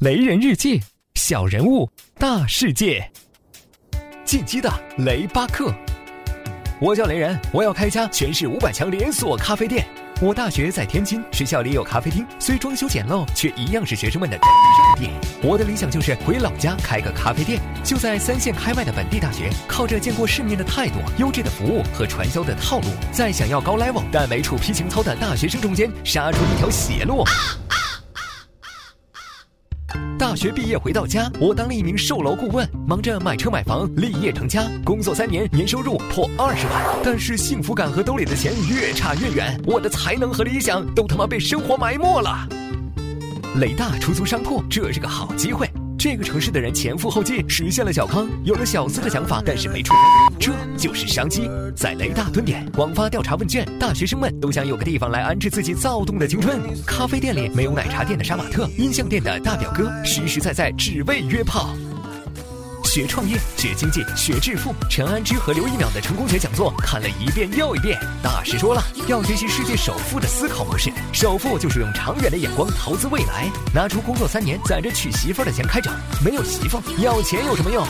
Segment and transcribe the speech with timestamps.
[0.00, 0.82] 雷人日记，
[1.14, 1.88] 小人物，
[2.18, 3.08] 大世界。
[4.24, 5.72] 进击的雷巴克，
[6.80, 9.86] 我叫雷人，我要开家全市五百强连锁咖啡店。
[10.20, 15.10] 我大学在天津，学校里有咖啡厅，虽装修简陋，却一样是学生们的圣地。
[15.46, 27.24] 我的理想就是回老家开个咖啡店，就在三线开外的本地大学，靠着见过世面的态度、优质的服务和传销的套路，在想要高 level 但没处批情操的大学生中间杀出一条血路。
[30.16, 34.64] 大学毕业回到家，我当了一名售楼顾问，忙着买车买房，立业成家。
[34.84, 39.60] 工作三年，年收入破二十万，但是幸福感和兜里的钱越差越远。
[39.66, 42.48] 我的才能和理想都他妈被生活埋没了。
[43.56, 45.68] 雷大出租商铺，这是个好机会。
[46.04, 51.48] 这个城市的人前赴后继实现了小康，有了小资的想法，但是没出门，这就是商机。
[51.74, 56.60] 在雷大蹲点广发调查问卷，大学生们都想有个地方来安置自己躁动的青春。
[56.84, 61.74] 咖啡店里没有奶茶店的杀马特，音像店的大表哥，实实在在只为约炮。
[62.94, 64.72] 学创业，学经济，学致富。
[64.88, 67.98] 陈安之和刘一秒的成功学讲座看了一遍又一遍。
[68.22, 70.92] 大师说了，要学习世界首富的思考模式。
[71.12, 75.92] 首富就是用长远的眼光投资未来，拿出工作三年攒着娶媳妇的钱开整。
[76.24, 77.84] 没有媳妇，要钱有什么用？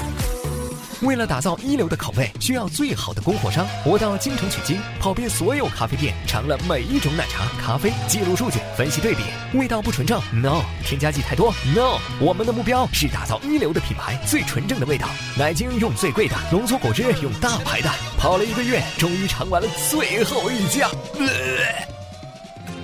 [1.02, 3.66] 为了打造一流的口味，需要最好的供货商。
[3.84, 9.22] 我到京城取经，跑遍所有咖啡店，尝了每一种奶茶、咖啡，记录数据，分析对比，
[9.54, 11.98] 味道不纯正，no；添加剂太多，no。
[12.20, 15.08] 我们的目标是打造一流的品牌，最纯正的味道。
[15.38, 17.90] 奶精用最贵的，浓缩果汁用大牌的。
[18.18, 20.88] 跑了一个月，终于尝完了最后一家。
[21.18, 21.93] 呃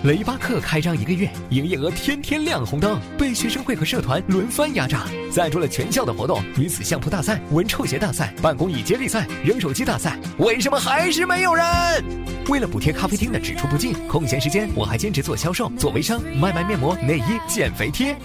[0.02, 10.18] 雷巴克开张一个月，营业额天天亮红灯，被学生会和社团轮番压榨，赞助了全校的活动：女子相扑大赛、闻臭鞋大赛、办公椅接力赛、扔手机大赛。
[10.38, 11.66] 为什么还是没有人？
[12.48, 18.16] 为了补贴咖啡厅的只出不进，空闲时间我还兼职做销售，做微商，卖卖面膜、内衣、减肥贴。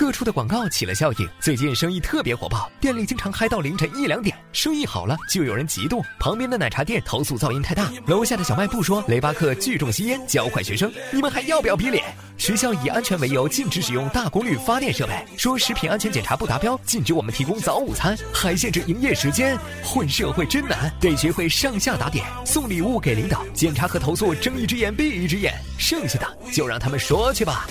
[0.00, 4.34] 各处的广告起了效应，最近生意特别火爆，店里经常嗨到凌晨一两点。
[4.50, 6.02] 生意好了，就有人嫉妒。
[6.18, 10.90] 旁边的奶茶店投诉噪音太大，楼下的小卖部说雷巴克聚众吸烟，教坏学生。
[11.12, 12.02] 你们还要不要逼脸？
[12.38, 19.54] 学校以安全为由禁止使用大功率发电设备，说食品安全检查不达标，禁止我们提供早午餐，还限制营业时间。
[19.84, 27.68] 混社会真难，得学会上下打点，送礼物给领导，检查和投诉睁一只眼闭一只眼，剩下的就让他们说去吧。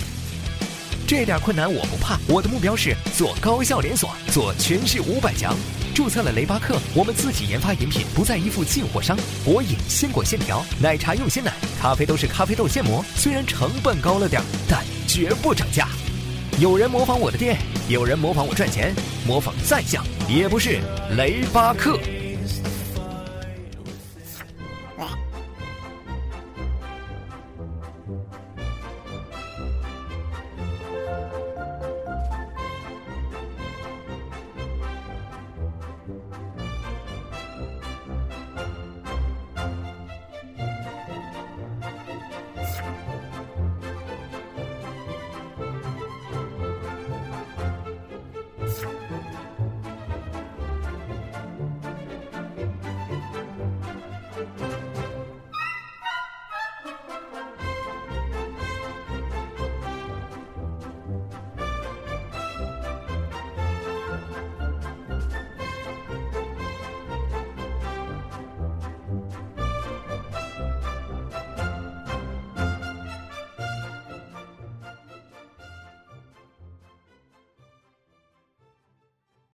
[1.10, 5.58] 这点困难我不怕，我的目标是做高效连锁，做全市五百强。
[5.92, 9.18] 注册了雷巴克，我们自己研发饮品，不再依附进货商。
[9.44, 13.04] 果饮鲜果线条，奶茶用鲜奶，咖啡都是咖啡豆现磨。
[13.16, 15.88] 虽然成本高了点，但绝不涨价。
[16.60, 18.94] 有人模仿我的店，有人模仿我赚钱，
[19.26, 20.80] 模仿再像也不是
[21.18, 22.00] 雷巴克。